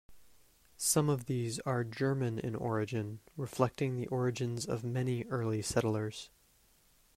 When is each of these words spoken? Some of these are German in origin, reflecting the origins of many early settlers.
Some 0.79 1.11
of 1.11 1.25
these 1.27 1.59
are 1.59 1.83
German 1.83 2.39
in 2.39 2.55
origin, 2.55 3.19
reflecting 3.37 3.95
the 3.95 4.07
origins 4.07 4.65
of 4.65 4.83
many 4.83 5.25
early 5.25 5.61
settlers. 5.61 6.31